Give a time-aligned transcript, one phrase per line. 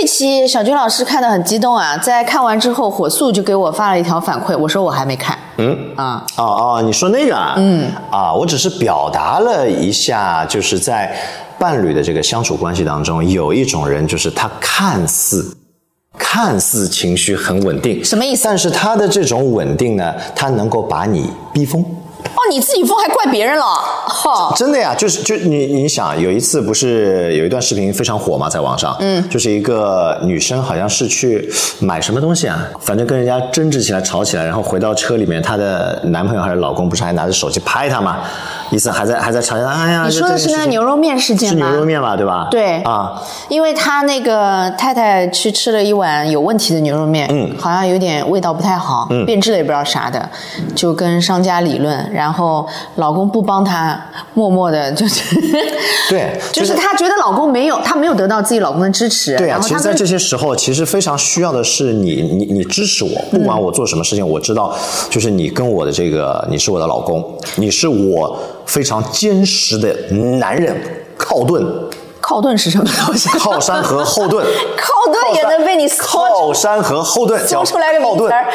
[0.00, 5.36] 这期小军老师看得很激动啊，在看完之后，火速就给我发了一条反馈，我说我还没看。
[5.58, 6.42] 嗯啊哦
[6.78, 7.52] 哦，你说那个啊？
[7.58, 11.14] 嗯啊，我只是表达了一下，就是在
[11.58, 15.54] 伴侣的这个相处关系当中，有一种人就是他看似
[16.16, 21.84] 看似情绪很稳定，什么意思但是他的这种稳定呢，他能够把你逼疯。
[22.34, 24.52] 哦，你自己疯还怪别人了，哈。
[24.56, 38.18] 真的呀，就是就你你想，有一次不是有一段视频非常火嘛，在网上，嗯，就是一个女生好像是去买什么东西啊，反正跟人家争执起来、吵起来，然后回到车里面，她的男朋友还是老公不是还拿着手机拍她嘛，
[38.70, 41.66] 意思还在还在吵架，哎呀，你说的是那牛肉面事件吗？
[41.66, 41.80] 是牛？
[41.80, 42.48] 肉面吧，对吧？
[42.50, 42.80] 对。
[42.82, 47.50] 啊，因为他那个太太去吃了一碗有问题的牛肉面，嗯。
[47.58, 49.26] 好像有点味道不太好，嗯。
[49.26, 50.28] 变质了也不知道啥的，
[50.74, 52.66] 就跟商家理论，然后
[52.96, 53.98] 老公不帮她，
[54.34, 55.34] 默默的就是，
[56.10, 64.76] 对 就是她觉得老公没有，她没有得到自己老公的支持，对啊，其实在这些时候，其实非常需要的是你，你，你支持我，不管我做什么事情，我知道，
[65.08, 67.24] 就是你跟我的这个，你是我的老公，
[67.56, 69.96] 你是我非常坚实的
[70.38, 70.76] 男人，
[71.16, 71.66] 靠盾、
[72.34, 73.28] 靠盾是什么东西？
[73.40, 78.46] 靠山和后盾，靠盾也能被你搜靠山和后盾叫搜出来个靠盾名词儿。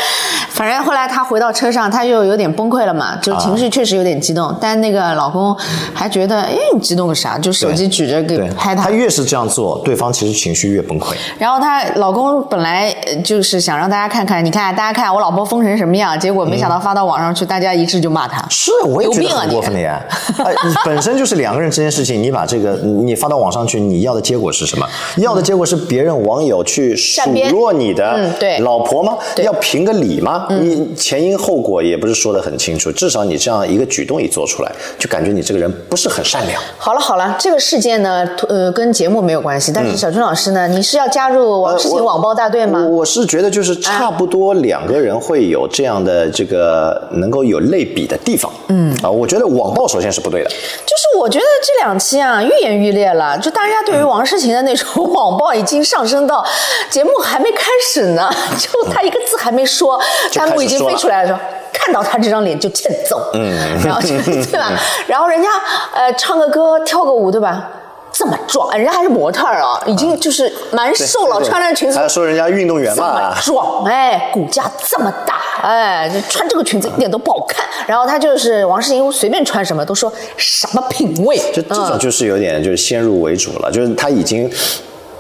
[0.50, 5.54] 反正后来她回到车上，她又有点崩溃了嘛，就情绪确实有点激动，但那个老公
[5.94, 7.38] 还觉得，哎，你激动个啥？
[7.38, 8.90] 就手机举着给，拍她他。
[8.92, 11.14] 越是这样做，对方其实情绪越崩溃。
[11.38, 18.42] 然后她老公本来呃就是想让大家看看，你看大家看我老婆疯成什么样，结果没想到发到网上去，大家一致就骂她。
[18.50, 20.02] 是，我也觉得有病啊你很过分的呀。
[20.38, 24.88] 哎，你本身就是两个人之间事情，你把这个你你发到网上去，你要的结果是什么？
[25.18, 27.22] 要的结果是别人网友去数
[27.52, 29.18] 落你的老婆吗？
[29.36, 30.48] 对要评个理吗？
[30.50, 36.62] 你前因后果也不是说的很清楚，至少你这样一个举动一做出来，就感觉你这个人不是很善良。
[36.78, 42.86] 好了好了，这个事件呢，呃，跟节目没有关系，但是小军老师呢，你是要加入王诗嗯呃我晴网暴大队吗？
[42.90, 48.52] 我我是觉得就是差不多两个人会有这样的这个能够有类比的地方。
[48.70, 50.50] 嗯啊，我觉得网暴首先是不对的。
[50.50, 56.46] 就是我觉得这两期啊愈演愈烈了，就大家对于王诗晴的那种网暴已经上升到
[56.90, 58.30] 节目还没开始呢，
[58.60, 60.00] 就他一个字还没说，
[60.34, 61.40] 弹幕已经飞出来了说。
[61.72, 63.52] 看到他这张脸就欠揍，嗯，
[63.86, 64.72] 然后就对吧？
[65.08, 65.48] 然后人家
[65.94, 67.70] 呃唱个歌跳个舞，对吧？
[68.12, 73.36] 这么壮，人家还是模特儿啊，已经就是蛮瘦了，对穿着裙子还要说人家运动员这么嘛。
[73.42, 77.66] 壮，哎，骨架这么大，哎，就穿这个裙子一点都不好看。
[77.88, 84.50] 然后他就是王诗龄，随便穿什么都说什么品味，就这种嗯就是有点就是先入为主了，就是他已经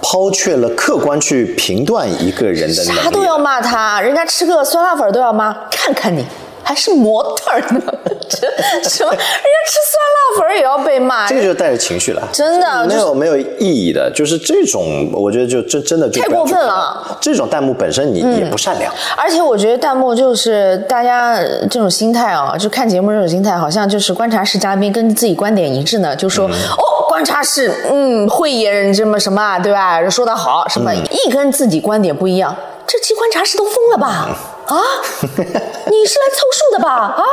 [0.02, 3.00] 抛却了客观去评断一个人的能力。
[3.00, 6.26] 啥都要骂他，人家吃个酸辣粉都要骂，看看你。
[6.66, 7.82] 还是模特呢？
[8.28, 9.12] 这什么？
[9.12, 17.18] 人家吃酸辣粉也要被骂，这个就带着情绪了，真的没就是有没有意义的，就是这种，我觉得就真真的就太过分了。
[17.22, 30.10] 这种弹幕本身你也不善良，而且我觉得弹幕就是大家呃这种心态啊，就看节目这种心态，好像就是观察室嘉宾跟自己观点一致呢，就说、哦，观察室嗯慧眼这么什么啊，对吧？
[30.10, 32.56] 说的好，什么、一跟自己观点不一样，
[32.88, 34.36] 这期观察室都疯了吧？
[34.68, 34.78] 啊，
[35.22, 36.90] 你是来凑数的吧？
[37.18, 37.24] 啊，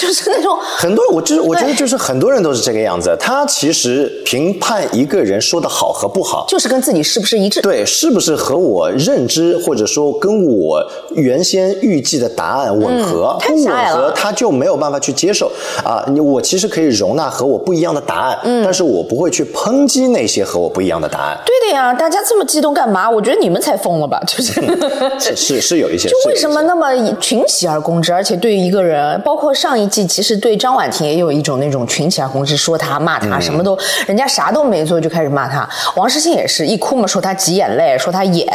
[0.06, 7.60] 就是那种很多我就是我觉得就是很多人都是这个样子，他其实评判一个人说的好和不好，就是跟自己是不是一致？
[7.60, 10.82] 对，是不是和我认知或者说跟我
[11.14, 13.36] 原先预计的答案吻合？
[13.40, 15.50] 太不吻合，他就没有办法去接受
[15.84, 16.02] 啊。
[16.08, 21.38] 你我其实可以容纳和我不一样的答案，但是我不会去抨击那些和我不一样的答案。
[21.44, 23.08] 对的呀，大家这么激动干嘛？
[23.10, 24.20] 我觉得你们才疯了吧？
[24.26, 24.60] 就是。
[25.20, 26.88] 是是是有一些，就为什么那么
[27.20, 28.12] 群起而攻之？
[28.12, 35.68] 而且对于一个人，包括上一季，其实对张婉婷也有一种那种群起而攻之，说她骂她，什么都人家啥都没做就开始骂她。
[35.96, 38.46] 王诗欣也是一哭嘛，说她挤眼泪，说她演；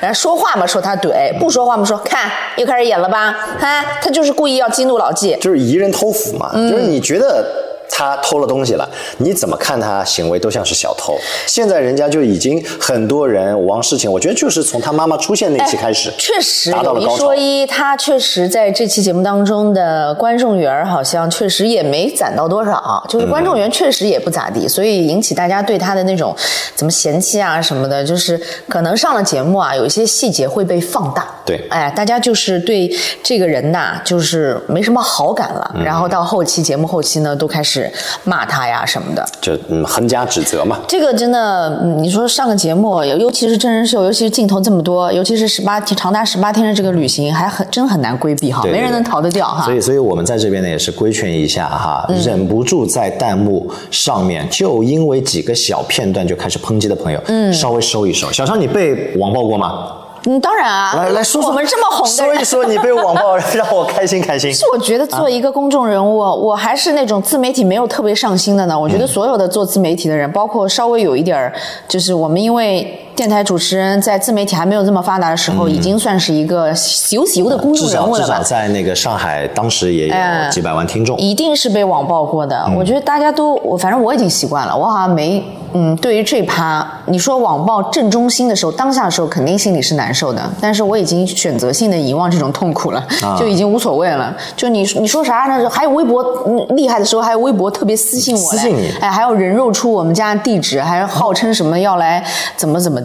[0.00, 3.30] 然后说话嘛，说她怼；不说话嘛，说看又开始演了吧？
[3.60, 5.36] 哈，她就是故意要激怒老纪。
[5.40, 7.67] 就是疑人偷斧嘛，嗯就是你觉得。
[7.90, 8.88] 他偷了东西了，
[9.18, 11.16] 你怎么看他行为都像是小偷。
[11.46, 26.34] 现在人家就已经很多人王诗晴，我觉得就是从他妈妈出现那期开始，确实有一达到了高潮说一，他确实在这期节目当中的观众缘好像确实也没攒到多少，就是观众缘确实也不咋地，所以引起大家对他的那种
[26.74, 31.26] 怎么嫌弃啊什么的，就是可能上了节目啊，有一些细节会被放大。
[31.44, 32.90] 对哎，大家就是对
[33.22, 37.90] 这个人呐，就是没什么好感了，然后到后期节目后期呢，都开始始
[38.24, 39.24] 骂他呀什么的。
[39.40, 40.78] 就嗯横加指责嘛。
[40.88, 49.74] 这个真的，嗯你说上个节目，尤尤其是真人秀，尤其是镜头这么多，尤其是十八天长达十八天的这个旅行，还很真很难规避哈，对对没人能逃得掉哈所。
[49.74, 58.30] 以，所以我们在这边呢也是规劝一下哈，嗯忍不住在弹幕上面就因为几个小片段就开始抨击的朋友，嗯，稍微收一收。
[58.32, 59.92] 小张，你被网暴过吗？
[60.28, 62.66] 嗯，当然啊，来来说说，我们这么红的人说一。
[62.66, 64.52] 说你被网暴，让我开心开心。
[64.52, 68.78] 是我觉得做一个公众人物，我还是那种自媒体没有特别上心的呢。
[68.78, 71.52] 我觉得所有的做自媒体的人，包括稍微有一点儿，
[71.88, 78.40] 就是我们因为电台主持人在自媒体还没有这么发达的时候，已经算是一个小小的公众人少至少物了吧。
[78.44, 81.18] 在那个上海，当时也有哎几百万听众。
[81.18, 82.70] 一定是被网暴过的。
[82.76, 93.04] 我觉得大家都，我反正我已经习惯了，我好像没，嗯，对于这趴，你说网暴正中心的时候，当下的时候肯定心里是难受的，但是我已经选择性的遗忘这种痛苦了，
[93.36, 94.32] 就已经无所谓了。
[94.56, 95.68] 就你你说啥呢？
[95.68, 102.24] 还有微博嗯厉害的时候，还有微博特别私信我来，私信你哎，还有人肉出我们家地址，还号称什么要来
[102.56, 103.00] 怎么怎么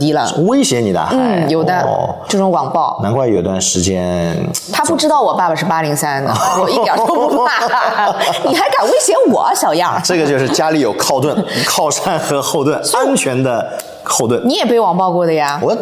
[0.45, 2.15] 威胁你的，还嗯，有的、哦。
[2.27, 4.35] 这种网暴，难怪有段时间，
[4.71, 8.07] 他不知道我爸爸是八零三的， 我一点都不怕，
[8.47, 10.01] 你还敢威胁我，小样儿？
[10.03, 11.35] 这个就是家里有靠盾、
[11.65, 14.41] 靠山和后盾，安全的后盾。
[14.47, 15.75] 你也被网暴过的呀，我，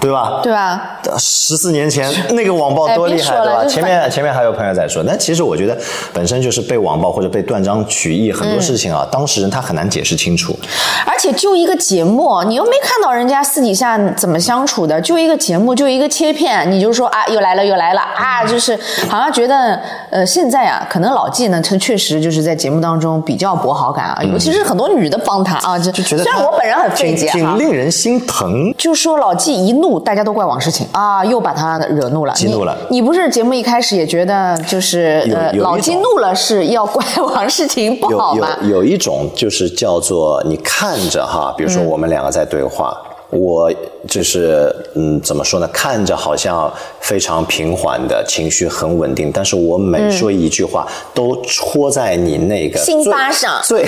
[0.00, 0.40] 对吧？
[0.42, 0.98] 对吧？
[1.18, 3.64] 十四年前 那个网暴多厉害，对吧？
[3.66, 5.76] 前面前面还有朋友在说，那其实我觉得
[6.12, 10.58] 本身就是被网暴或者被断章取义，很多事情啊，当事人他很难解释清楚。
[11.06, 19.78] 而且就一个节目，你又没看到人家私底下怎么相处的，就一个节目，就一个切片，你就说啊，又来了，又来了啊，就是好像觉得
[20.10, 27.58] 呃，现在啊，可能老纪呢，他确实就是在节目当中比较博好感啊，尤其是很多女的帮他啊，就就觉得虽然我本人很费挺解啊挺。
[27.58, 28.72] 令人心疼。
[28.78, 33.00] 就说老纪一怒，大家都怪王诗晴啊，又把他惹怒了，激怒了你。
[33.00, 38.48] 你不是节目一开始也觉得就是呃，老激怒了是要怪王诗晴不好有吗？
[38.62, 42.96] 有有一种就是叫做你看着哈，比如说我们两个在对话。
[43.30, 43.72] 我
[44.08, 45.68] 就是嗯，怎么说呢？
[45.72, 53.86] 看着好像非常平缓的情绪很稳定，但是我每说一句话，都戳在你那个心巴上 最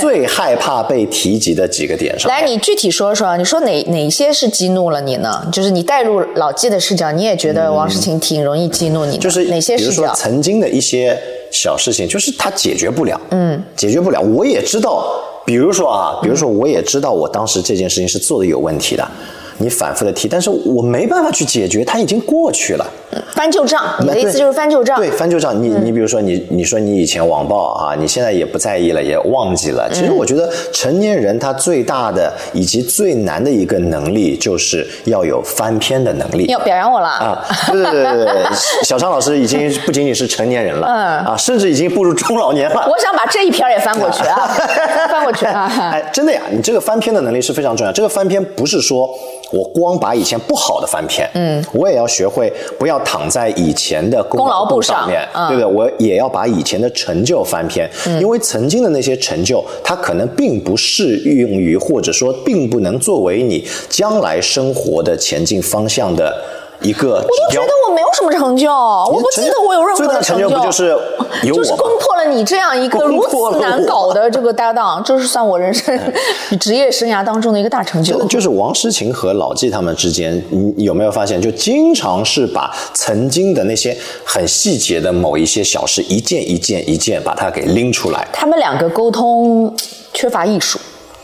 [0.00, 2.30] 最害怕被提及的几个点上。
[2.30, 5.44] 来，你具体说说，你说哪哪些是激怒了你呢？
[5.52, 10.14] 就是你带入老纪的视角，你也觉得王诗晴挺容易激怒你的，就是哪些比如说视角？
[10.14, 11.18] 曾经的一些
[11.50, 14.20] 小事情，就是他解决不了，嗯，解决不了。
[14.20, 19.10] 我也知道，比如说啊，比如说我也知道我当时这件事情是做的有问题的，
[19.56, 22.86] 你反复的提，但是我没办法去解决，它已经过去了。
[23.32, 24.96] 翻旧账，你的意思就是翻旧账？
[24.98, 25.60] 对，翻旧账。
[25.62, 29.88] 你你比如说你你说你以前网暴啊，你现在也不在意了，也忘记了。
[29.90, 36.44] 其实我觉得成年人他最大的以及最难的一个能力，就是要有翻篇的能力。
[36.46, 37.08] 要表扬我了。
[37.08, 38.44] 啊，对对对对对，
[38.84, 42.86] 小张老师已经不仅仅是成年人了，嗯啊，甚至已经步入中老年了。
[42.88, 44.46] 我想把这一篇也翻过去啊，
[45.10, 45.90] 翻过去啊。
[45.92, 47.92] 哎，真的呀，你这个翻篇的能力是非常重要。
[47.92, 49.08] 这个翻篇不是说
[49.50, 55.48] 我光把以前不好的翻篇，嗯，我也要学会不要躺在以前的功功劳簿簿上上面，嗯。
[55.48, 55.66] 对不对？
[55.66, 57.88] 我也要把以前的成就翻篇，
[58.20, 66.34] 因为曾经的那些成就，它可能并不适用于，或者说并不能作为你将来生活的前进方向的
[66.80, 67.72] 一个指标我觉得。
[67.88, 70.46] 我没有什么成就，我不记得我有任何最大的成就。
[70.46, 70.94] 就不就是
[71.42, 71.70] 有就是？
[71.70, 75.98] 攻破了你这样一个如此难搞的这个搭档，这是算我人生
[76.60, 78.22] 职业生涯当中的一个大成就。
[78.26, 88.28] 就是王诗晴和老纪他们之间，你有没有发现，就经常是把曾经的那些很细节的某一些小事，一件一件一件把它给拎出来。
[88.34, 89.74] 他们两个沟通
[90.12, 90.78] 缺乏艺术。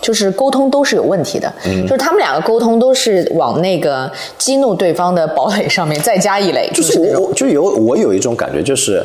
[0.05, 9.03] 就是沟通都是有问题的，嗯就是他们两个沟通都是往那个激怒对方的堡垒上面再加一垒，就是我，就有我有一种感觉，就是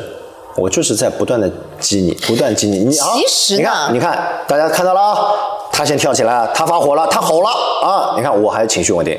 [0.56, 2.80] 我就是在不断的激你，不断激你。
[2.80, 5.32] 你啊，其实呢你看，你看，大家看到了啊，
[5.72, 7.48] 他先跳起来了，他发火了，他吼了
[7.82, 8.14] 啊！
[8.18, 9.18] 你看，我还有情绪稳定。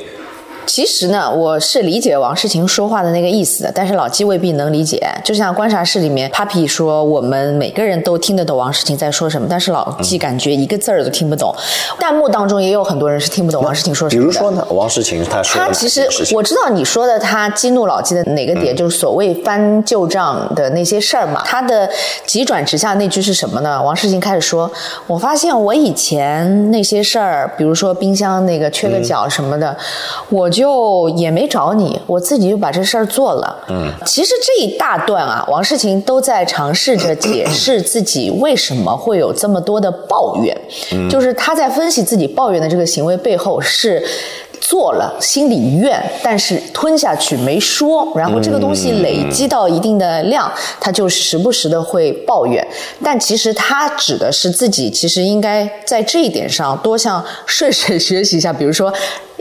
[0.66, 5.06] 其实呢，我是理解王诗晴说话的那个意思的，但是老纪未必能理解。
[5.24, 11.54] 就像观察室里面，Papi 说我们每个人都听得懂王诗晴在说什么，但是老纪感觉一个字儿都听不懂。
[11.98, 14.22] 弹幕当中也有很多人是听不懂王诗晴说什么。
[14.22, 21.42] 比如说呢，王诗晴她说的他其实我知道你说的，他激怒老纪的哪个点，就是所谓翻旧账的那些事儿嘛。
[21.44, 21.88] 他的
[22.24, 23.82] 急转直下那句是什么呢？
[23.82, 24.70] 王诗晴开始说
[25.06, 29.76] ：“我发现我以前那些事儿，比如说冰箱那个缺个角什么的，
[30.28, 30.61] 我就
[31.10, 40.56] 也没找你，我自己就把这事儿做了。”嗯，其实这一大段啊，王世晴都在尝试着解释自己为什么会有这么多的抱怨，
[41.10, 44.04] 就是他在分析自己抱怨的这个行为背后是。
[44.64, 50.50] 做了，心里怨，但是吞下去没说，然后这个东西累积到一定的量，
[50.80, 52.66] 他就时不时的会抱怨。
[53.02, 58.90] 但其实他指的是自己，其实应该在这一点上多向顺水学习一下，比如说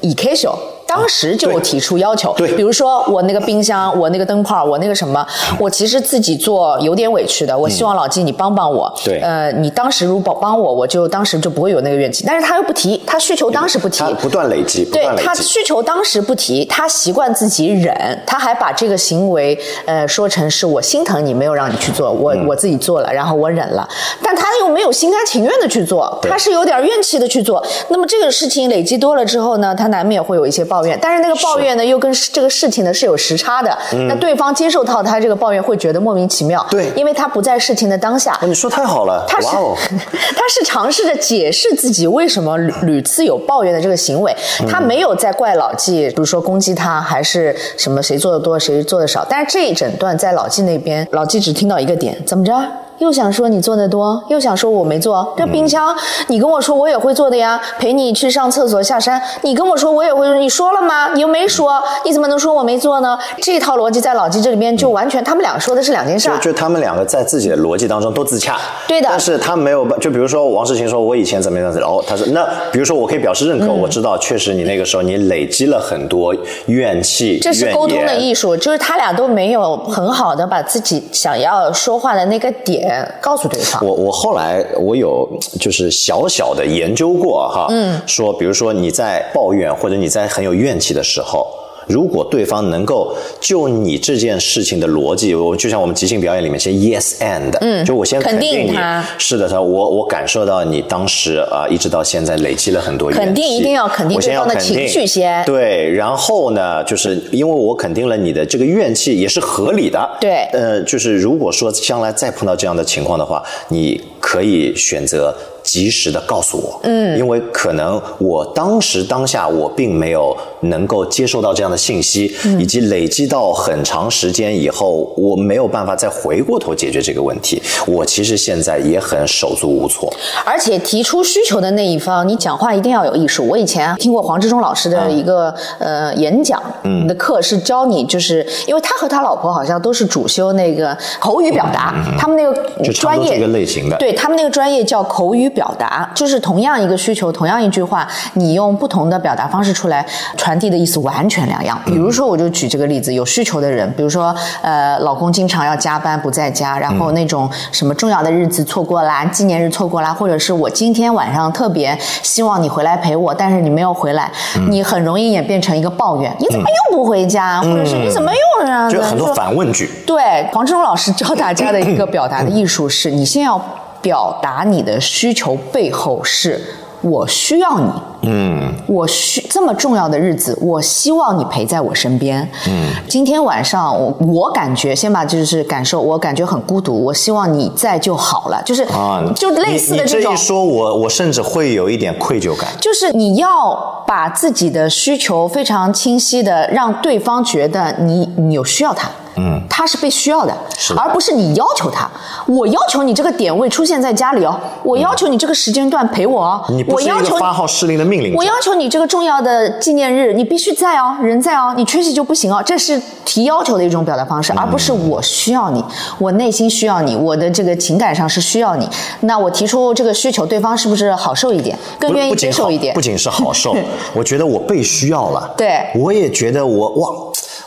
[0.01, 0.58] 以 K 秀。
[0.93, 5.25] 当时就提出要求，对，比如说我那个冰箱，我那个灯泡，我那个什么，
[5.57, 8.93] 我其实自己做有点委屈的，我希望老季你帮帮我。
[9.05, 12.25] 对，呃，你当时如果帮我，我就当时就不会有那个怨气。
[12.27, 17.95] 但是他又不提，他需求当时不提，不断累积，对他需求当时不提，他习惯自己忍，
[18.27, 23.88] 他还把这个行为呃说成是我心疼你，没有让你去做，我我自己做了，然后我忍了，
[24.21, 27.65] 但他又没有心甘情愿的去做，他是有点怨气的去做。
[27.88, 31.77] 那么这个事情累积多了之后呢，他难免会有一些抱怨，但是那个抱怨。
[31.77, 33.77] 呢，又跟这个事情呢是有时差的。
[34.07, 36.65] 那对方接受到他这个抱怨，会觉得莫名其妙。
[36.69, 38.38] 对，因为他不在事情的当下。
[38.41, 39.47] 你说太好了，他是
[40.35, 44.35] 他是尝试着解释自己为什么屡屡次有抱怨的这个行为。
[44.67, 49.25] 他没有在怪老纪，比如说攻击他，还是什么谁做的多，谁做的少。
[49.29, 52.53] 但是这一整段在老纪那边，老纪只听到一个点，怎么着？
[53.01, 55.34] 又想说你做的多，又想说我没做。
[55.36, 55.96] 这冰箱，
[56.27, 57.60] 你跟我说我也会做的呀。
[57.79, 61.12] 陪你去上厕所下山，你跟我说我也会，你说了吗？
[61.15, 63.17] 你又没说，你怎么能说我没做呢？
[63.41, 66.29] 这套逻辑在老纪这里面就完全，他们两个说的是两件事。
[66.29, 68.60] 就就他们两个在自己的逻辑当中都自洽。
[68.88, 69.08] 对的。
[69.10, 76.36] 但是他没有，就比如说王世清说，我以前怎么样子，然哦，他说那比如说我可以表示认可，我知道确实你那个时候你累积了很多
[76.67, 77.39] 怨气。
[77.39, 82.90] 这是沟通的艺术，就是他俩都没有很好的把自己想要说话的那个点。
[83.21, 85.27] 告诉对方，我我后来我有
[85.60, 91.48] 就是小小的研究过哈，嗯，说比如说你在抱怨或者你在很有怨气的时候。
[91.88, 98.77] 如果对方能够就你这件事情的逻辑，我就像我们即兴表演里面先 yes and，嗯，就我先肯定你，
[99.17, 115.35] 是的，他我我感受到你当时啊一直到现在累积了很多，肯定一定要肯定对方的情绪先，对，然后呢，就是因为我肯定了你的这个怨气也是合理的，对，呃，就是如果说将来再碰到这样的情况的话，你可以选择。
[115.63, 127.62] 及时的告诉我，嗯，因为可能我当时当下我并没有能够接受到这样的信息，以及累积到很长时间以后，我没有办法再回过头解决这个问题。
[127.86, 130.12] 我其实现在也很手足无措。
[130.44, 133.48] 而且提出需求的那一方，你讲话一定要有艺术。
[133.48, 145.51] 我以前听过黄志忠老师的一个呃演讲，嗯，的课是教你，就是因为他和他老婆好像都是主修那个口语表达，他们那个专业这个类型的，对他们那个专业叫口语。
[145.51, 150.06] 表达就是同样一个需求，同样一句话，你用不同的表达方式出来
[150.38, 151.80] 传递的意思完全两样。
[151.86, 164.32] 比如说，我就举这个例子，有需求的人，比如说，呃，老公经常要加班不在家，然后那种什么重要的日子错过啦，纪念日错过啦，或者是我今天晚上特别希望你回来陪我，但是你没有回来，
[164.70, 168.96] 你很容易演变成一个抱怨，你怎么又不回家，或者是你怎么又这样子？
[168.96, 169.89] 就很多反问句。
[170.06, 173.62] 对，黄志忠老师教大家的一个表达的艺术是，你先要。
[174.01, 176.60] 表达你的需求背后是
[177.01, 190.31] 我需要你，嗯，我需这么重要的日子，我希望你陪在我身边，嗯，今天晚上我我感觉先把就是感受，我感觉很孤独，我希望你在就好了，就是啊，就类似的这种。
[190.31, 192.70] 这一说，我我甚至会有一点愧疚感。
[192.79, 199.10] 就是你要把自己的需求非常清晰的让对方觉得你你有需要他。
[199.35, 200.55] 嗯，他是被需要的，
[200.97, 202.09] 而不是你要求他。
[202.47, 206.63] 我要求你这个点位出现在家里哦，我要求你这个时间段陪我哦。
[206.69, 208.35] 你不是一个发号施令的命令。
[208.35, 212.61] 我要求你这个重要的纪念日，你必须在哦，人在哦，你缺席就不行哦。
[212.65, 215.83] 这是提要求的一种表达方式，而不是我需要你，
[216.19, 218.88] 我内心需要你，我的这个情感上是需要你。
[219.21, 222.93] 那我提出这个需求，对方是不是好受一点，更愿意接受一点？
[222.93, 223.75] 不仅是好受，
[224.13, 225.53] 我觉得我被需要了。
[225.55, 227.09] 对，我也觉得我哇。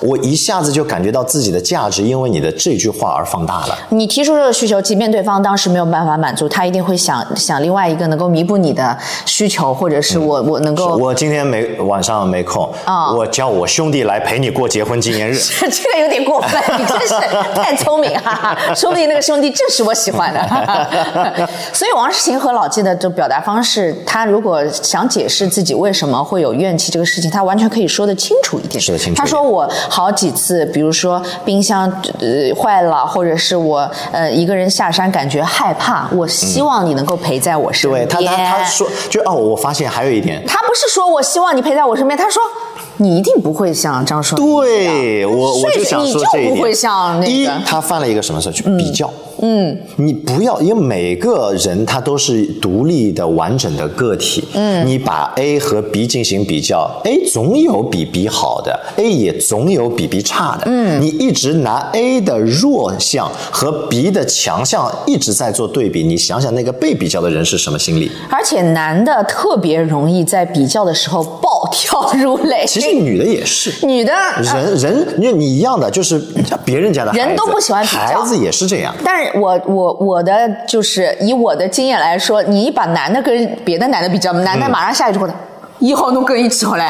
[0.01, 3.79] 我一下子就感觉到自己的价值，因为你的这句话而放大了。
[3.91, 10.97] 你提出这个需求，即便对方当时没有办法满足，他一定会想想另外一个能够弥补你的需求，或者是我我能够。
[10.97, 15.39] 我今天没晚上没空啊，我叫我兄弟来陪你过结婚纪念日。
[15.71, 17.15] 这个有点过分， 你真是
[17.55, 18.31] 太聪明哈！
[18.31, 21.49] 啊，说不定那个兄弟正是我喜欢的。
[21.73, 28.81] 所以王世勤和老纪的这表达方式，他如果想解释自己为什么会有怨气这个事情，他完全可以说的清楚一点。
[28.81, 29.21] 说得清楚。
[29.21, 29.71] 他说我。
[29.95, 38.05] 好几次，比如说冰箱呃坏了，或者是我呃一个人下山感觉害怕，我希望你能够陪在我身边。
[38.05, 42.43] 对，他他他说就哦，我发现还有一点，他不是说我希望你陪在我身边，他说
[42.97, 44.37] 你一定不会像张硕。
[44.37, 46.45] 对我我就想说这一点。
[46.45, 47.33] 你就不会像那个。
[47.33, 48.51] 一，他犯了一个什么事？
[48.51, 49.07] 去比较。
[49.07, 49.34] 嗯，
[49.97, 54.45] 你不要，因为每个人他都是独立的、完整的个体。
[54.55, 60.65] 嗯，你把 A 和 B 进行比较，A 总有比 B 好的，A 也总有比 B 差的。
[60.67, 68.11] 嗯，你一直拿 A 的弱项和 B 的强项一直在做对比，你想想那个被比较的人是什么心理？
[68.31, 72.65] 而且男的特别容易在比较的时候暴跳如雷。
[72.67, 76.21] 其实女的也是，女的人人因为你一样的，就是
[76.65, 78.95] 别人家的孩子人都不喜欢比较孩子也是这样。
[79.05, 85.35] 但是我我我的就是以我的经验来说，你把男的跟别的男的比较，男的马上下一句话的。
[85.81, 86.85] 以后侬跟伊起好嘞，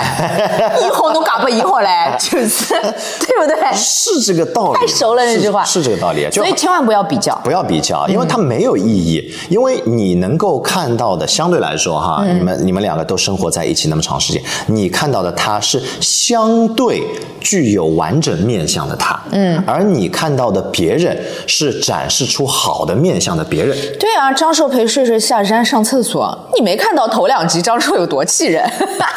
[0.87, 1.89] 以后侬嫁不以后嘞，
[2.19, 2.75] 就是
[3.19, 3.73] 对不对？
[3.75, 7.35] 是这个道理，太熟了那句话是是这个道理，就所以千万不要比较。
[7.43, 9.35] 不要比较，因为它没有意义。
[9.49, 17.03] 因为你能够看到的，相对来说哈，嗯你们你们两个都生活在一起那么长时间，你看到的他是相对
[17.41, 23.77] 具有完整面相的他，嗯，而你看到的别人是展示出好的面相的别人。
[23.99, 28.65] 对啊，张硕陪睡睡下山上厕所，你没看到头两集张硕有多气人？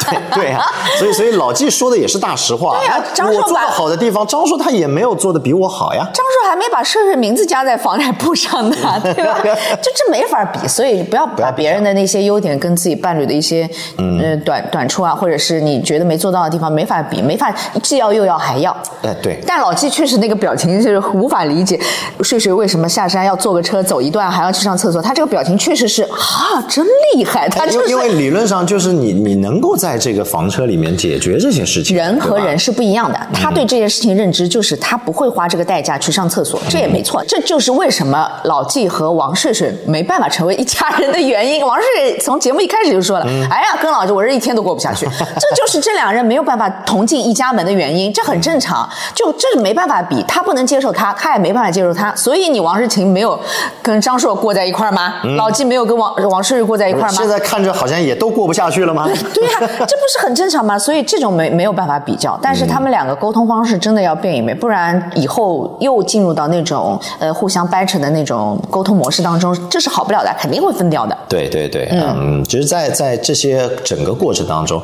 [0.08, 0.64] 对 对啊，
[0.98, 2.78] 所以所以老纪说的也是大实话。
[2.78, 6.02] 对啊那我做的张硕把好的地方，张硕他也没有做的比我好呀。
[6.12, 9.38] 张硕还没把睡睡名字加在房产簿上呢， 对吧？
[9.82, 18.74] 就这没法比，所以不要把别人的那些优点跟自己伴侣的一些呃短短处啊，或者是你觉得没做到的地方没法比，没法既要又要还要。
[19.02, 21.78] 哎，对，但老纪确实那个表情就是无法理解，
[22.22, 25.00] 睡睡为什么下山要坐个车走一段还要去上厕所？
[25.02, 26.84] 他这个表情确实是啊，真
[27.14, 27.48] 厉害！
[27.48, 37.24] 他就是因为理论上就是你你能够在这个房车里面解决这些事情，人和人是不一样的，他对这件事情认知就是他不会花这个代价去上厕所，这也没错。
[37.26, 41.64] 这就是为什么老纪和王睡睡没办法成为一家人的原因。
[41.64, 45.06] 王睡睡从节目一开始就说了：“哎呀，跟老纪我这一天都过不下去。
[45.38, 48.88] ”这就是这两人没有办法同进一家门的原因，这很正常。
[49.14, 52.14] 就这是没办法比，他不能接受他，他也没办法接受他。
[52.14, 53.38] 所以你王诗晴没有
[53.82, 55.14] 跟张硕过在一块儿吗？
[55.36, 57.16] 老纪没有跟王王睡睡过在一块儿吗？
[57.16, 59.08] 现在看着好像也都过不下去了吗？
[59.38, 60.78] 对呀、这不是很正常吗？
[60.78, 71.16] 所以这种没没有办法比较，但是他们两个沟通方式真的要变一变，不然以后又进入到那种呃互相掰扯的那种沟通模式当中，这是好不了的，肯定会分掉的。
[71.28, 74.82] 对对对，嗯，其实在，在这些整个过程当中。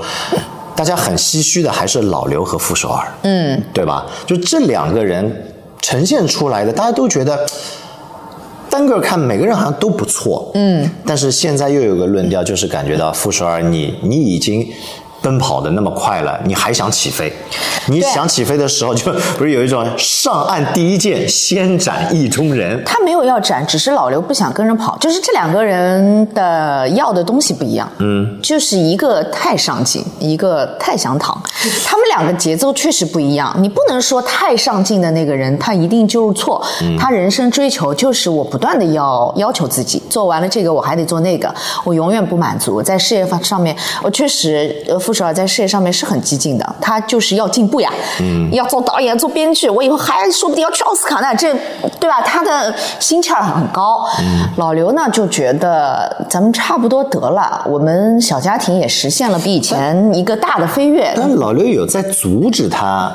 [0.77, 4.05] 大家很唏嘘的还是老刘和傅首尔，嗯，对吧？
[4.27, 5.45] 就这两个人
[5.81, 7.47] 呈现出来的，大家都觉得
[8.75, 14.67] 单个看每个人好像都不错，嗯，但是现在又有个论调，就是感觉到傅首尔你你已经
[15.25, 17.33] 奔跑的那么快了，你还想起飞？
[17.87, 22.83] 你想起飞的时候，就不是有一种上岸第一箭，先斩意中人。
[22.85, 27.91] 他没有要斩，只是老刘不想跟着跑，就是这两个人的要的东西不一样。
[27.99, 31.43] 嗯，就是一个太上进，一个太想躺，
[31.87, 33.55] 他们两个节奏确实不一样。
[33.59, 36.63] 你不能说太上进的那个人他一定就是错，
[36.99, 42.83] 他人生追求就是我不断的要要求自己，做完了这个我还得做那个，我永远不满足。
[42.83, 47.89] 在事业上上面，我确实呃傅首尔在事业上面是很激进的，他就是要进步呀，
[48.21, 51.55] 嗯，要做导演做编剧，我以后还说不定要去奥斯卡呢，这
[52.01, 52.21] 对吧？
[52.23, 54.05] 他的心气儿很高。
[54.57, 61.13] 老刘呢就觉得咱们差不多得了，我们小家庭也实现了比以前一个大的飞跃。
[61.15, 63.13] 但老刘有在阻止他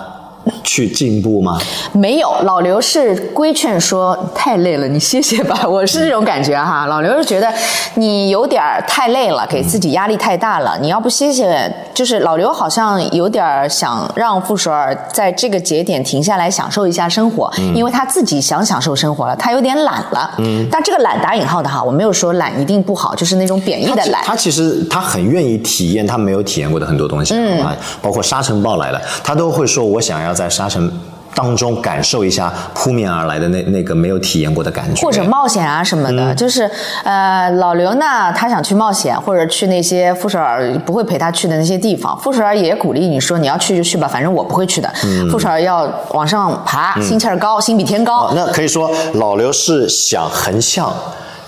[0.63, 1.59] 去进步吗？
[1.91, 5.61] 没有，老刘是规劝说太累了，你歇歇吧。
[5.67, 6.85] 我是这种感觉哈。
[6.85, 7.51] 老刘是觉得
[7.95, 20.31] 你有点太累了，给自己压力太大了，你要不歇歇，就是老刘好像有点想让傅首尔在这个节点停下来享受一下生活，因为他自己想享受生活了，他有点懒了。
[20.37, 24.23] 嗯，但这个懒打引号的哈，我没有说懒一定不好，就是那种贬义的懒。
[24.23, 30.91] 他其实他很愿意体验他没有体验过的很多东西，嗯啊，包括沙尘暴来了，他都会说我想要在沙尘
[31.35, 36.69] 当中感受一下扑面而来的那那个没有体验过的感觉，或者冒险啊什么的，就是
[37.03, 42.17] 呃，老刘呢，他想去冒险，或者去那些傅首尔不会陪他去的那些地方。
[42.19, 44.91] 傅首尔也鼓励你说你要去就去吧，反正我不会去的。
[45.31, 48.25] 傅首尔要往上爬，心气儿高，心比天高。
[48.25, 50.91] 哦，那可以说老刘是想横向。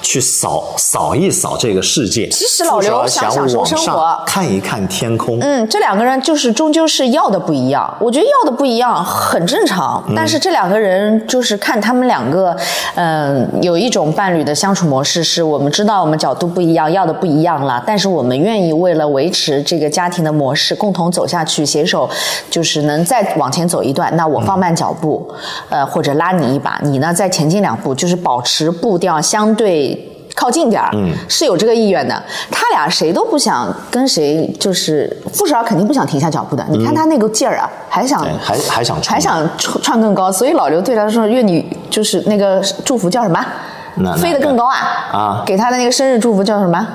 [0.02, 2.28] 去扫扫一扫这个世界。
[2.30, 5.40] 其实老刘想想享受生活看一看天空。
[5.42, 10.04] 嗯，这两个人就是终究是要的不一样，我觉得要的不一样很正常。
[10.16, 12.56] 但是这两个人就是看他们两个，
[12.96, 22.10] 嗯、有一种伴侣的相处模式，是我们知道我们角度不一样，要的不一样了，但是我们愿意为了维持这个家庭的模式，共同走下去，携手
[22.50, 24.16] 就是能再往前走一段。
[24.16, 25.28] 那我放慢脚步，
[25.70, 29.91] 呃，或者拉你一把，你呢再前进两步，就是保持步调相对。
[30.42, 32.20] 靠近点儿，嗯，是有这个意愿的。
[32.50, 36.66] 他俩谁都不想跟谁，就是傅首尔肯定不想停下脚步的。
[36.68, 43.46] 你看他那个劲儿啊，还想对还还想还想窜窜更高，所以老刘对他说：“愿你就是那个祝福叫什么？
[44.18, 44.78] 飞得更高啊！
[45.14, 46.88] 啊给他的那个生日祝福叫什么？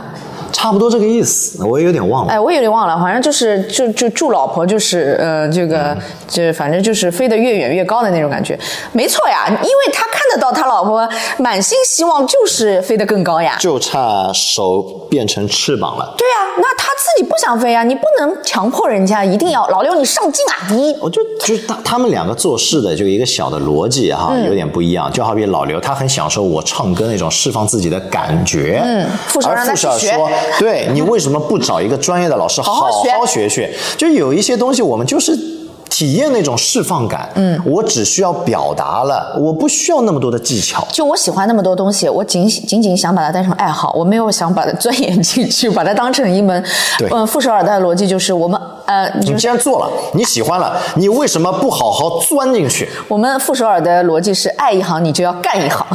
[0.53, 2.33] 差不多这个意思，我也有点忘了。
[2.33, 8.59] 哎，我也有点忘了，反正就是就就祝老婆就是呃这个嗯这反正就是飞得越远越高的那种感觉，
[8.93, 13.57] 没错呀，因为他看得到他老婆满心希望就是飞得更高呀。
[13.61, 16.15] 就差手变成翅膀了。
[16.19, 25.11] 对啊，那他自己不想飞啊，你不能强迫人家一定要老刘你上进啊，你我就就是他他们两个做事的就一个小的逻辑哈，嗯有点不一样。
[25.11, 33.75] 就好比老刘，他很享受我唱歌那种释放自己的感觉，嗯傅首尔而让他去学傅首尔说，对你为什么不找一个专业的老师好好学学？
[33.97, 35.56] 就有一些东西我们就是。
[35.89, 40.87] 体验那种释放感，嗯，我只需要表达了，我不需要那么多的技巧。
[40.91, 46.63] 就我喜欢那么多东西，我仅仅仅想把它当成爱好，我没有想把它钻研进去，把它当成一门。
[46.99, 52.89] 对嗯，傅首尔的逻辑就是我们呃，你既然做了，你喜欢了，你为什么不好好钻进去？
[53.09, 55.87] 我们傅首尔的逻辑是爱一行你就要干一行，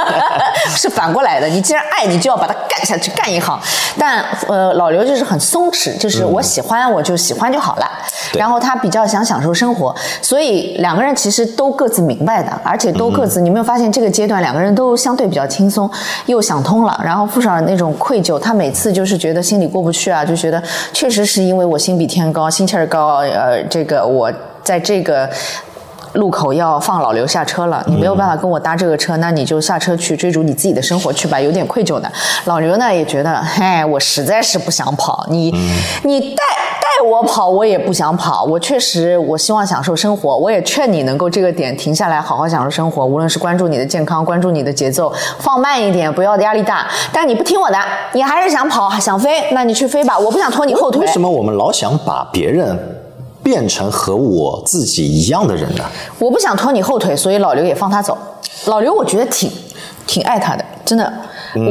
[0.76, 1.46] 是反过来的。
[1.48, 3.58] 你既然爱，你就要把它干下去，干一行。
[3.98, 7.86] 但呃，老刘就是很松弛，就是我喜欢我就喜欢就好了。
[8.34, 15.90] 然后他比较想享受生活，所以两个人其实都各自明白的，而且都各自，你没有发现这个阶段两个人都相对比较轻松，
[16.26, 17.00] 又想通了。
[17.04, 25.28] 然后傅首尔那种愧疚，他每次就是觉得心里过不去啊，就觉得确实是因为我心比天高，心气儿高，呃，这个我在这个。
[26.14, 32.10] 路口要放老刘下车了，你没有办法跟我搭这个车，那你就下车去追逐你自己的生活去吧，有点愧疚的。
[32.44, 35.50] 老刘呢也觉得，嘿，我实在是不想跑，你、
[36.02, 36.44] 你带
[36.80, 46.86] 带我跑，我也不想跑，我确实我希望享受生活，我也劝你能够这个点停下来，好好享受生活，无论是关注你的健康，关注你的节奏，放慢一点，不要压力大。
[47.12, 47.78] 但你不听我的，
[48.12, 51.06] 你还是想跑想飞，那你去飞吧，我不想拖你后腿为。
[51.06, 52.76] 什么我们老想把别人
[53.42, 55.84] 变成和我自己一样的人呢？
[56.18, 58.16] 我不想拖你后腿，所以老刘也放他走。
[58.66, 59.50] 老刘我觉得挺
[60.06, 61.12] 挺爱他的，真的。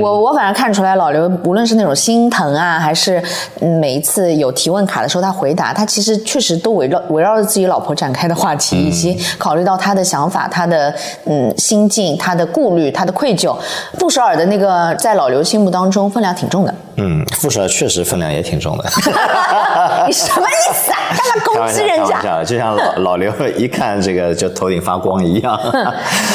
[0.01, 3.23] 我我反正看出来，老刘无论是那种心疼啊，还是
[3.61, 10.93] 嗯每一次有提问卡的时候他回答，他其实确实都围绕围绕着自己老婆展开的话题，以及考虑到他的想法、他的
[11.25, 13.55] 嗯心境、他的顾虑、他的愧疚。
[13.97, 18.83] 布什尔的那个在老刘心目当中分量挺重的，嗯，副手确实分量也挺重的。
[20.05, 20.97] 你什么意思啊？
[21.45, 22.37] 干嘛攻，击人家开玩？
[22.37, 25.59] 笑，就像老 老刘一看这个就头顶发光一样。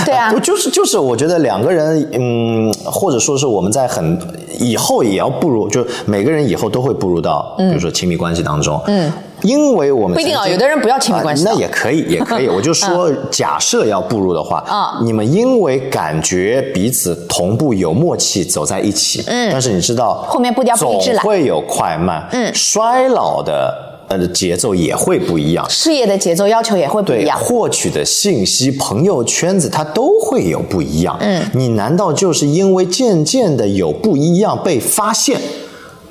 [0.05, 4.19] 对啊就就是就是，我觉得两个人，嗯，或者说是我们在很
[4.59, 8.81] 以后也要步入，就每个人以后都会步入到，比如说亲密关系当中。
[8.87, 9.13] 嗯。
[9.45, 12.49] 因为我们不一定啊有的人不要亲密关系啊那也可以，也可以。
[12.53, 23.73] 我就说，假设要步入的话，啊你们因为感觉彼此同步有默契走在一起，嗯，但是你知道后面步调不一致了总会有快慢，嗯，衰老的
[24.09, 25.69] 呃节奏也会不一样。
[25.69, 27.39] 事业的节奏要求也会不一，样。
[27.39, 31.17] 获取的信息、朋友圈子，它都会有不一样。
[31.21, 35.39] 嗯，你难道就是因为渐渐的有不一样被发现？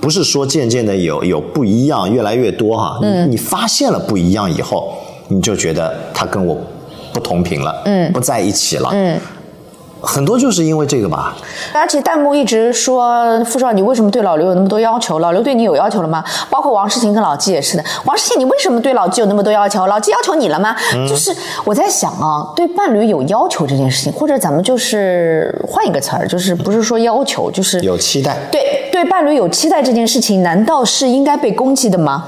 [0.04, 4.94] 不是说渐渐的有有不一样越来越多哈，嗯，你发现了不一样以后，
[5.30, 6.58] 你就觉得他跟我
[7.14, 9.18] 不同频了，嗯，不在一起了，嗯，
[10.02, 11.38] 很多就是因为这个吧。
[11.72, 15.20] 而且弹幕一直说傅少，你为什么对老刘有那么多要求？
[15.20, 16.22] 老刘对你有要求了吗？
[16.50, 17.84] 包括王诗晴跟老纪也是的。
[18.04, 19.88] 王诗晴，你为什么对老纪有那么多要求？
[19.88, 20.76] 老纪要求你了吗？
[21.08, 32.26] 就是我在想啊，对伴侣有要求这件事情，或者咱们就是换一个词儿，就是不是说要求，就是有期待，对对伴侣有期待这件事情，难道是应该被攻击的吗？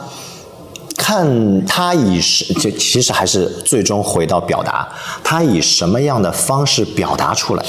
[0.98, 4.86] 看他以什就其实还是最终回到表达，
[5.24, 7.66] 他以什么样的方式表达出来。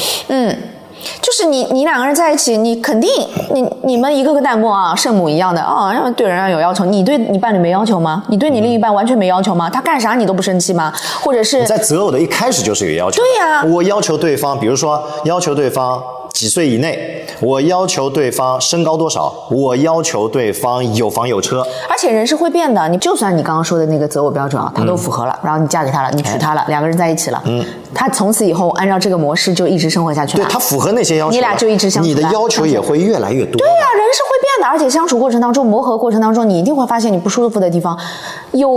[1.21, 3.11] 就是你你两个人在一起，你肯定
[3.53, 8.23] 你你们一个个弹幕啊，圣母一样的啊，要对人家有要求，你对你伴侣没要求吗？
[8.29, 9.69] 你对你另一半完全没要求吗？
[9.71, 10.93] 他干啥你都不生气吗？
[11.23, 13.21] 或者是在择偶的一开始就是有要求。
[13.23, 21.67] 对呀我要求对方，比如说要求对方几岁以内，我要求对方身高多少，我要求对方有房有车。
[21.89, 27.65] 而且人是会变的，你就算你刚刚说的那个择偶标准啊，他都符合了，然后你嫁给他了，你娶她了，两个人在一起了，嗯，
[27.95, 30.45] 他从此以后按照这个模式就一直生活下去了。
[30.45, 33.59] 对他符合那些要求，你俩就一直相处了你的要求也会越来越多。
[33.59, 37.97] 对呀、人是会变的，而且相处过程当中、磨合过程当中，你一定会发现你不舒服的地方，
[38.53, 38.71] 有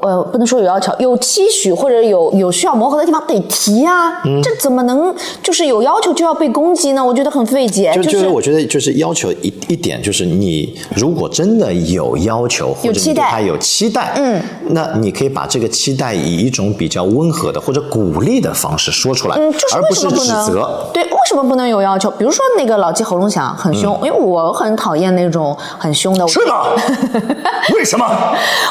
[0.00, 7.04] 呃不能说有要求，有期许或者有有需要磨合的地方得提啊、嗯这怎么能就是有要求就要被攻击呢？
[7.04, 7.92] 我觉得很费解。
[7.94, 20.46] 就就是是我觉得就是要求一一点，就是你如果真的有要求或者对他有期待，嗯，那你可以把这个期待以一种比较温和的或者鼓励的方式说出来，嗯，就是为什么不能？
[20.46, 20.90] 责。
[20.92, 22.10] 对，为什么不能有要求？
[22.10, 25.33] 比如说那个老纪喉咙响很凶，因为我很讨厌那种
[25.78, 26.28] 很凶的。
[26.28, 26.52] 是的，
[27.74, 28.06] 为什么？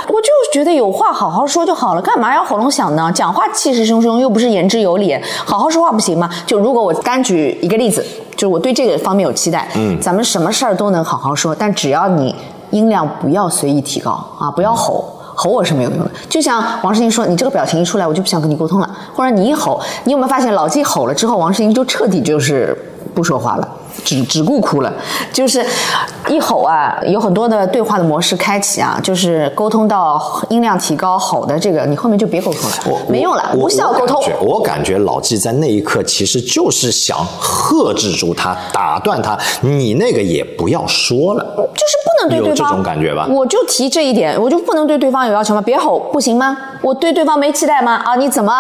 [0.08, 3.12] 我就觉得有话好好说就好了，干嘛要喉咙响呢？
[3.14, 6.30] 讲话气势汹汹，又不是言之有理，好好说话不行吗？
[6.46, 9.68] 就如果我单举一个例子，就是我对这个方面有期待。
[9.76, 12.36] 嗯，咱们什么事儿都能好好说，但只要你
[12.70, 15.20] 音量不要随意提高啊，不要吼。
[15.36, 18.88] 吼我是没有用的，就像王世英说，你这个表情一出来，我就不想跟你沟通了。
[19.16, 22.78] 或者你一吼，你有没有发现老纪吼了之后，王世英就彻底就是
[23.16, 23.68] 不说话了。
[24.04, 24.94] 只只顾哭了，
[25.32, 25.66] 就是
[26.28, 34.22] 一吼啊，有很多的对话的模式开启啊，就是沟通到音量提高吼的这个，你后面就别沟通了，没用了，无效沟通。
[34.42, 43.28] 我感觉老纪在那一刻其实就是想喝制住他，打断他，你那个也不要说了，就是不能对对方有这种感觉吧？
[43.30, 45.62] 我就提这一点，我就不能对对方有要求吗？
[45.62, 46.58] 别吼，不行吗？
[46.82, 48.02] 我对对方没期待吗？
[48.04, 48.52] 啊，你怎么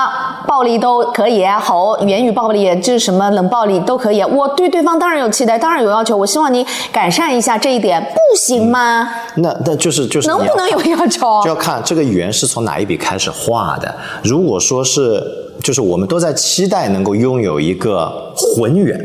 [0.47, 5.32] 暴力都可以吼，言语暴力就是什么冷暴力都可以，我对对方当然有。
[5.33, 9.09] 期待当然有要求，我希望你改善一下这一点，不行吗？
[9.35, 11.41] 那那就是就是能不能有要求？
[11.43, 13.93] 就要看这个圆是从哪一笔开始画的。
[14.23, 15.21] 如果说是，
[15.61, 18.99] 就是我们都在期待能够拥有一个浑圆，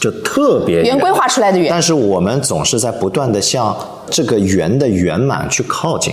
[0.00, 3.76] 就特别圆规划出来的圆，但是我们总是在不断的向
[4.08, 6.12] 这个圆的圆满去靠近。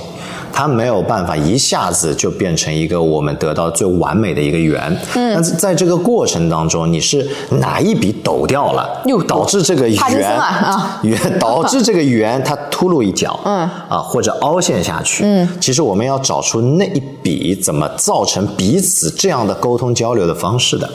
[0.54, 4.96] 它没有办法一下子就变成一个我们得到最完美的一个圆。
[5.16, 10.00] 嗯，那在这个过程当中，你是哪一笔抖掉了，又导致这个圆
[10.38, 15.24] 啊，圆 导致这个圆它秃噜一角，嗯，啊或者凹陷下去。
[15.26, 20.88] 嗯，其实我们要找出那一笔怎么造成彼此这样的沟通交流的方式的。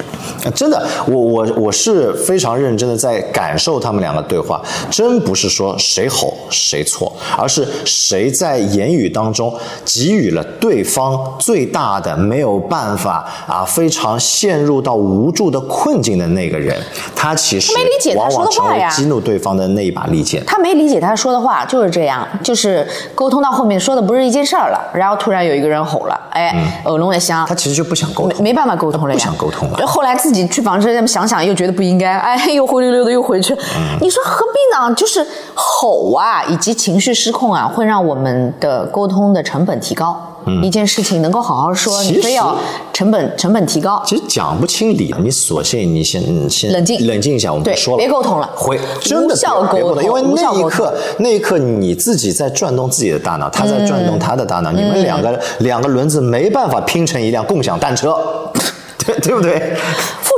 [0.54, 9.47] 真的，我我我是非常认真的在感受他们两个对话，真不是说谁吼谁错，而是谁在言语当中。
[9.84, 16.76] 给予了对方最大的没有办法啊，非常陷入到无助的困境的那个人，
[17.14, 17.72] 他其实
[18.16, 20.44] 往往成为激怒对方的那一把利剑。
[20.46, 27.46] 他没理解他说的话，就是这样，就是沟通到后面说的不是一件事儿了，然后突然有一个人吼了，哎，耳聋也香。
[27.46, 29.86] 他其实就不想沟通，没办法沟通了，不想沟通了。
[29.86, 33.54] 后来自己去房车，想想又觉得不应该， 哎，又灰溜溜的又回去。
[34.00, 34.94] 你说何必呢？
[34.94, 39.37] 就是吼啊，以及情绪失控啊，会让我们的沟通的。
[39.38, 40.16] 的成本提高，
[40.62, 42.56] 一件事情能够好好说，你非要
[42.92, 46.20] 成本成本提高，其实讲不清理，你索性你先
[46.50, 47.06] 先冷静。
[47.06, 58.16] 冷静一下，我们说了，别沟通了，回真的别沟通，因为那一刻那一刻你自己在转动自己的大脑，他在转动他的大脑，你们两个两个轮子没办法拼成一辆共享单车，
[59.06, 59.76] 对对不对？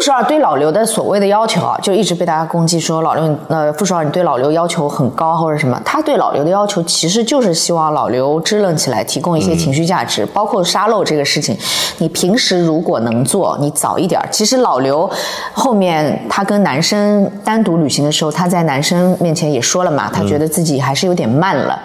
[0.00, 5.78] 傅首尔对老刘的所谓的要求啊，就一直被大家攻击说老刘，呃，傅首尔你对老刘要求很高或者什么？
[5.84, 11.54] 他对老刘的要求其实就是希望老刘支棱起来，提供一些情绪价值，包括沙漏这个事情。
[11.98, 14.18] 你平时如果能做，你早一点。
[14.30, 15.08] 其实老刘
[15.52, 21.78] 后面他跟男生单独旅行的时候，他在男生面前也说了嘛，他觉得自己还是有点慢了。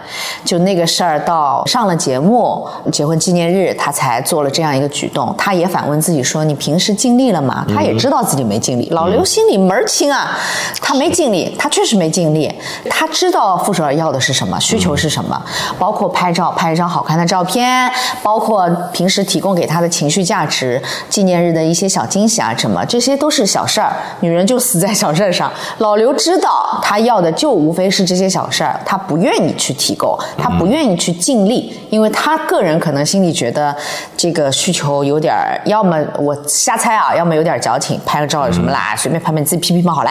[0.45, 5.36] 就那个事儿到上了节目结婚纪念日，他才做了这样一个举动。
[5.38, 7.93] 他也反问自己说：“你平时尽力了吗？”他也。
[8.05, 10.37] 知道自己没尽力，老刘心里门儿清啊，
[10.79, 12.53] 他没尽力，他确实没尽力。
[12.87, 15.43] 他知道傅首尔要的是什么，需求是什么，
[15.79, 17.91] 包括拍照拍一张好看的照片，
[18.21, 23.91] 包括平时提供给他的情绪价值，纪念日的一些小惊喜啊什么，这些都是小事儿。
[24.19, 25.51] 女人就死在小事儿上。
[25.79, 33.75] 老刘知道他要的就无非是这些小事儿，他不愿意去提供，他不愿意去尽力，因为他个人可能心里觉得
[34.15, 37.94] 这个需求有点儿，要么我瞎猜啊，要么有点矫情。
[38.05, 38.95] 拍个照有什么啦？
[38.95, 40.10] 随便拍拍你自己 P P 嘛好嘞，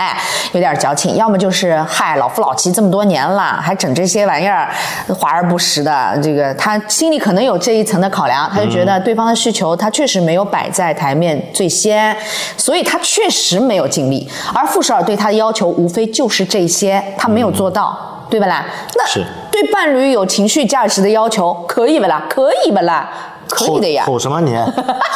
[0.53, 1.17] 有点矫情。
[1.17, 4.69] 要么就是嗨，老夫老妻这么多年了，还整这些玩意儿，
[5.09, 6.19] 华而不实的。
[6.23, 12.17] 这个他心里可能有这一层的考量，他就觉得对方的需求他确实没有摆在台面最先，
[12.57, 14.29] 所以他确实没有尽力。
[14.55, 18.65] 而傅首尔对他的要求无非就是这些，他没有做到，对不啦？
[18.97, 22.23] 那对伴侣有情绪价值的要求可以不啦？
[22.29, 23.09] 可以不啦？
[23.55, 24.53] 可以的呀，吼什么你？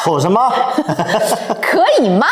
[0.05, 0.40] 吼什么？
[1.61, 2.27] 可以吗？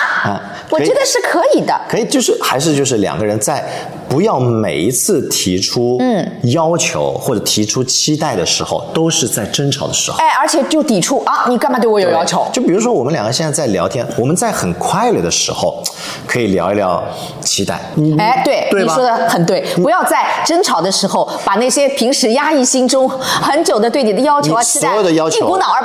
[0.70, 1.78] 我觉得是可以的。
[1.88, 3.64] 可以，就是还是就是两个人在
[4.08, 10.18] 不要每一次提出嗯要求或者提出期待的时候，都是在争吵的时候。
[10.18, 11.44] 哎，而且就抵触啊！
[11.48, 12.46] 你干嘛对我有要求？
[12.52, 15.82] 就比如说我们两个现在在聊天，我们在很快乐的时候
[16.26, 17.02] 可以聊一聊
[17.40, 17.80] 期待。
[18.18, 25.84] 哎，对，你说的很对，不要在争吵的时候把那些平时压抑心中很久的对你的要求啊、期待，所有的要求一股脑儿。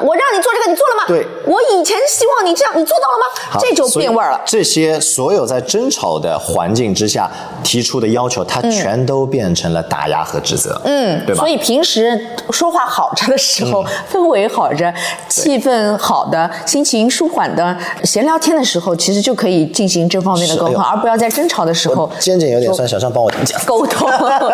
[0.00, 1.04] 我让你做这个，你做了吗？
[1.08, 3.60] 对，我以前希望你这样，你做到了吗？
[3.60, 4.40] 这就变味儿了。
[4.44, 7.30] 这些所有在争吵的环境之下
[7.62, 10.80] 提出的要求，它全都变成了打压和指责。
[10.84, 11.40] 嗯，对吧？
[11.40, 12.18] 所以平时
[12.50, 14.92] 说话好着的时候，氛围好着，
[15.28, 22.10] 气氛好的，心情舒缓的，闲聊天的时候，其实就可以进行这方面的沟通，而不要在争吵的时候。
[22.20, 23.30] 肩颈有点酸，小张帮我
[23.66, 24.08] 沟通，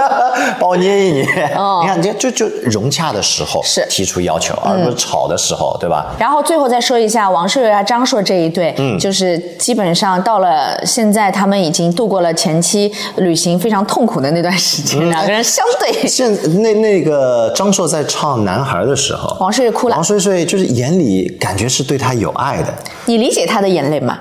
[0.59, 1.23] 帮我捏一捏。
[1.23, 1.27] 你
[1.87, 5.34] 看，你看，就就融洽的时候是提出要求，而不是吵的。
[5.35, 6.15] 的时候，对吧？
[6.19, 16.07] 然后最后再说一下王朔啊、张硕这一对，嗯，就是基本上到了现在，他们已经度过了前期旅行非常痛苦的那段时间，两个人相对。
[16.07, 20.05] 现那那个张硕在唱《男孩》的时候，王朔也哭了王。
[20.05, 22.73] 睡睡就是眼里感觉是对他有爱的，
[23.07, 24.19] 你理解他的眼泪吗？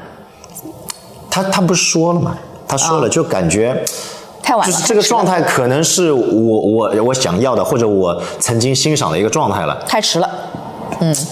[1.29, 2.35] 他他不是说了吗？
[2.67, 3.83] 他说了，就感觉
[4.41, 10.29] 太晚了，就是这个状态可能是我我我想要的，或者我曾经欣赏的一个状态了，太迟了。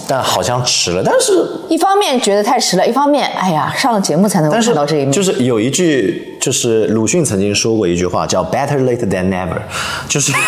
[0.08, 1.02] 但好像迟了。
[1.04, 5.12] 但是一方面觉得太迟了，一方面，哎呀，上了节目才能看到这一面。
[5.12, 9.58] 就是有一句，就是鲁迅曾经说过一句话，叫 “better late than never”，
[10.08, 10.32] 就是。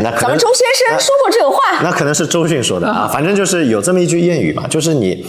[0.00, 5.26] 那可能咱们周先生说过这个话，那可能是周迅说的啊，反正就是有这么一句谚语吧，就是你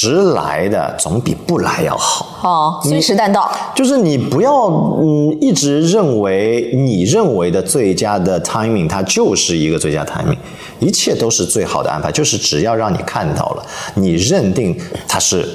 [0.00, 2.26] 迟来的总比不来要好。
[2.42, 3.52] 哦，随时但到。
[3.74, 10.38] 就是你不要嗯一直认为你认为的最佳的 timing，它就是一个最佳 timing，
[10.78, 14.74] 一切都是最好的安排，就是只要让你看到了，你认定
[15.06, 15.46] 它是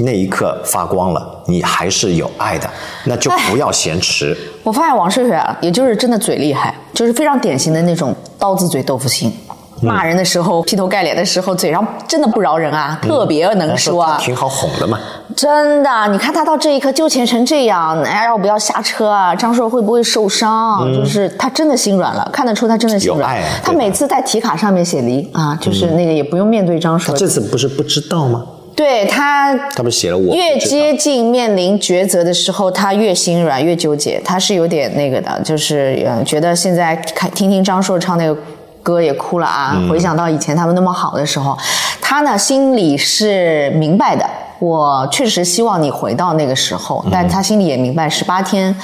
[0.00, 2.68] 那一刻发光了，你还是有爱的，
[3.06, 4.36] 那就不要嫌迟。
[4.62, 9.32] 我发现王睡睡啊，也就是真的嘴厉害，就是非常典型的那种刀子嘴豆腐心。
[9.84, 14.18] 骂人的时候，劈头盖脸的时候，嘴上真的不饶人啊，特别能说啊。
[14.20, 14.98] 挺好哄的嘛。
[15.36, 19.34] 真的，你看他到这一刻纠结成这样，哎，让我不要下车啊！
[19.34, 20.92] 张硕会不会受伤？
[20.94, 23.36] 就是他真的心软了，看得出他真的心软。
[23.36, 27.16] 有他每次在题卡上面写离啊，就是那个也不用面对张硕。
[27.16, 28.44] 这次不是不知道吗？
[28.76, 34.20] 对他他不是写了我越接近面临抉择的时候，他越心软，越纠结。
[34.24, 38.36] 他是有点那个的，就是呃，觉得现在看听听张硕唱那个
[38.84, 39.72] 歌也哭了啊。
[39.74, 41.58] 嗯回想到以前他们那么好的时候，
[42.00, 44.24] 他呢心里是明白的。
[44.60, 48.74] 我确实希望你回到那个时候，嗯但他心里也明白，十八天，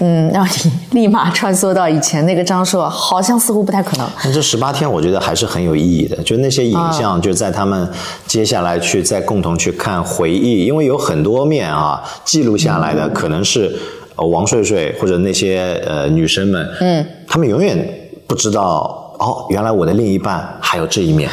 [0.00, 4.06] 嗯，让你立马穿梭到以前那个张硕，好像似乎不太可能。
[4.24, 6.16] 那这十八天，我觉得还是很有意义的。
[6.24, 7.88] 就那些影像，就在他们
[8.26, 13.74] 接下来去再共同去看回忆，因为有很多面啊记录下来的，可能是
[14.16, 17.78] 呃王睡睡或者那些呃女生们，嗯，她们永远
[18.26, 21.30] 不知道哦，原来我的另一半还有这一面。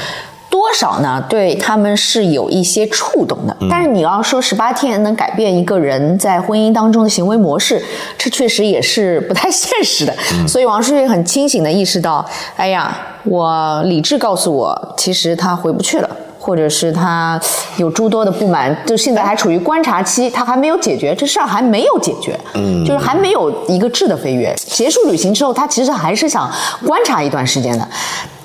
[0.50, 1.24] 多少呢？
[1.30, 7.82] 对他们是有一些触动的，但是你要说十八天能改变一个人在婚姻当中的行为模式，
[8.18, 10.14] 这确实也是不太现实的。
[10.46, 12.26] 所以王睡很清醒的意识到，
[12.58, 16.10] 哎呀，我理智告诉我，其实他回不去了。
[16.42, 17.40] 或者是他
[17.78, 24.56] 有诸多的不满，就现在还处于观察期，他还没有解决这事儿，还没有解决，嗯，就是还没有一个质的飞跃。
[24.58, 26.52] 结束旅行之后，他其实还是想
[26.84, 27.88] 观察一段时间的，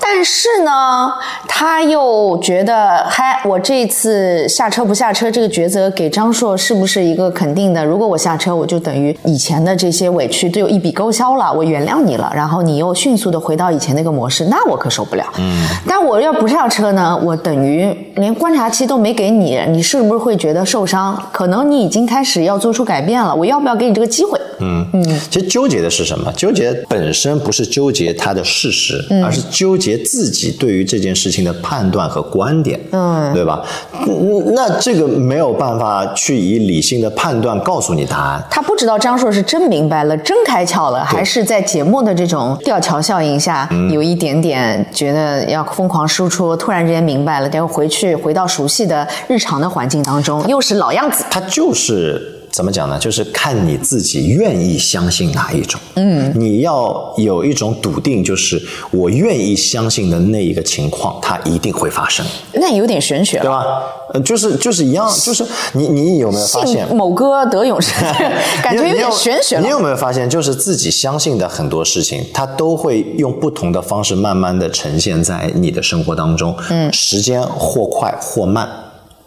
[0.09, 1.12] 但是呢，
[1.49, 7.85] 他又觉得，嗨，我这次下车不下车这个抉择给张硕是不是一个肯定的？
[7.85, 15.25] 如果我下车，我就等于以前的这些委屈都有一笔勾销了，我原谅你了，然后你又迅速的回到以前那个模式，那我可受不了。
[15.38, 21.21] 嗯，但我要不下车呢，我等于连观察期都没给你，你是不是会觉得受伤？
[21.33, 24.40] 可能你已经开始要做出改变了，我要不要给你这个机会？
[24.59, 26.33] 嗯嗯，其实纠结的是什么？
[26.33, 33.62] 纠结本身不是纠结它的事实，而是纠结自己对于这件事情的判断和观点，嗯，对吧？
[34.06, 38.42] 嗯那这个没有办法去以理性的判断告诉你答案。
[38.50, 51.24] 他不知道张硕是真明白了、真开窍了，还是在节目的这种吊桥效应下，有一点点觉得要疯狂输出，突然之间明白了，待会回去回到熟悉的日常的环境当中，又是老样子。
[51.30, 52.99] 他就是怎么讲呢？
[52.99, 55.79] 就是看你自己愿意相信哪一种。
[55.97, 58.59] 嗯，你要有一种笃定，就是
[58.90, 63.42] 我愿意相信的那一个情况，它一定会发生，那有点玄学了。
[63.42, 63.66] 对吧？
[64.14, 66.97] 呃，就是就是一样，就是你你有没有发现？
[66.97, 67.92] 某哥得永生，
[68.64, 69.62] 感觉有点玄学了。
[69.62, 76.57] 你有没有发现，就是自己相信的很多事情，它都会用不同的方式慢慢的呈现在你的生活当中。
[76.71, 78.66] 嗯，时间或快或慢，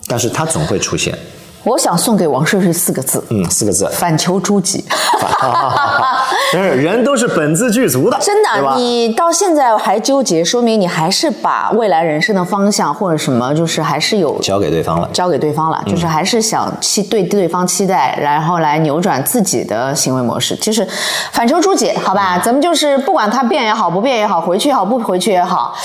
[0.07, 1.15] 但是它总会出现。
[1.63, 3.87] 我想送给王睡睡四个字：嗯，四个字。
[3.93, 4.83] 反求诸己。
[6.51, 15.07] 真是人都是本自具足的，真的，你到现在还纠结，说明你还是把未来人生的方向或者什么，就是还是有交给对方了。
[15.13, 20.87] 交给对方了，就是还是想期对对方期待，然后来扭转自己的行为模式，就是
[21.31, 22.39] 反求诸己，好吧？
[22.39, 25.75] 咱们就是不管他变也好，不变也好，回去也好，不回去也好。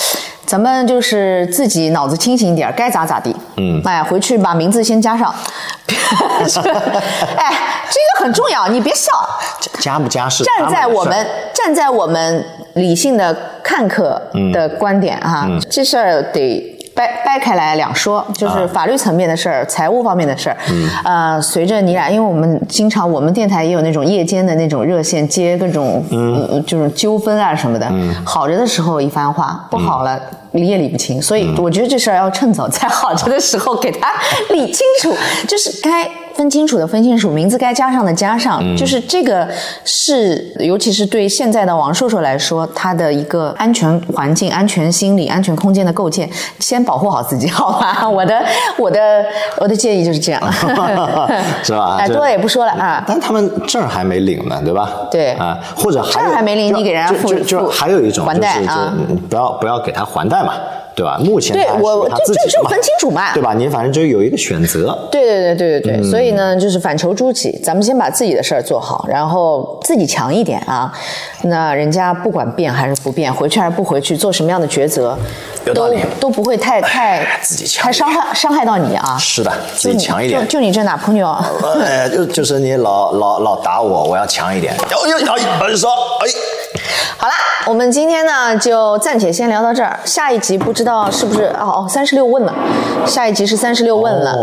[0.47, 3.35] 咱们就是自己脑子清醒一点，该咋咋地。
[3.57, 5.35] 嗯，哎，回去把名字先加上。
[5.87, 7.53] 哎，
[7.91, 9.11] 这个很重要，你别笑。
[9.81, 14.21] 加不加是站在我们站在我们理性的看客
[14.53, 20.57] 的观点哈，这事儿得掰掰开来两说，就是法律层面的事儿、财务方面的事儿。
[20.71, 27.87] 嗯，呃，随着你俩，因为我们经常我们电台也有那种夜间的那种热线，接各种嗯就是纠纷啊什么的。
[27.91, 30.19] 嗯，好着的时候一番话，不好了。
[30.53, 34.09] 理也理不清，所以我觉得这事儿要趁早，在好着的时候给他
[34.55, 35.13] 理清楚，
[35.49, 39.49] 就是该分清楚的分清楚，名字该加上的加上，就是这个
[39.85, 46.29] 是，尤其是对现在的王硕硕来说，他的一个安全环境、安全心理、安全空间的构建，
[46.61, 48.07] 先保护好自己，好吧？
[48.09, 48.41] 我的
[48.79, 49.25] 我的
[49.59, 50.41] 我的建议就是这样，
[51.65, 51.97] 是吧？
[51.99, 53.03] 哎，多了也不说了啊。
[53.07, 54.89] 但他们证还没领呢，对吧？
[55.11, 58.95] 对啊，或者证还没领，你给人家付就就还有一种还贷啊，
[59.29, 60.45] 不要不要给他还贷。
[60.45, 60.53] 嘛，
[60.95, 61.19] 对吧？
[61.19, 63.53] 目前对我就就就分清楚嘛，对吧？
[63.55, 64.97] 你反正就有一个选择。
[65.11, 70.93] 对对对对对对，所以呢，就是反求诸己，咱们先把自己的事儿做好，然后自己强一点啊。
[71.43, 75.17] 那人家不管变还是不变，回去还是不回去，做什么样的抉择，
[75.75, 79.17] 都都不会太太自己强，太伤害伤害到你啊。
[79.19, 80.41] 是的，自己强一点。
[80.43, 81.37] 就就你这哪朋友？
[81.83, 84.75] 哎，就就是你老老老打我，我要强一点。
[84.91, 86.29] 哟哟哟，二说，哎，
[87.17, 87.35] 好了。
[87.67, 92.55] 我们今天呢就暂且先聊到这儿，下一集不知道是不是哦哦三十六问了，
[93.07, 94.37] 下一集是三十六问了，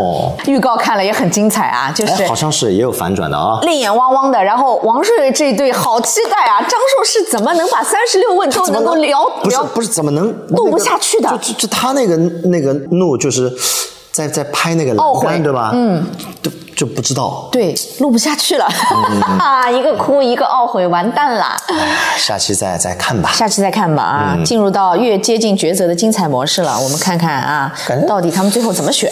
[0.46, 11.30] 预告看了也很精彩啊，就是好像是也有反转的啊，泪眼汪汪的，然后王瑞这一对好期待啊，张硕是怎么能把三十六问都能够聊不是不是怎么能录不下去的？
[11.38, 12.16] 就就他那个
[12.48, 13.50] 那个怒就是
[14.10, 15.70] 在在拍那个懊悔对吧？
[15.72, 16.04] 嗯。
[16.42, 16.50] 就
[16.94, 18.66] 不知道，对，录不下去了，
[19.72, 21.56] 一个哭一个懊悔，完蛋了。
[22.16, 24.36] 下期再再看吧，下期再看吧啊！
[24.44, 27.72] 进入到越接近抉择的精彩模式了，我们看看啊，
[28.08, 29.10] 到底他们最后怎么选。